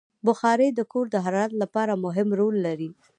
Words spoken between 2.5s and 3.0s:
لري.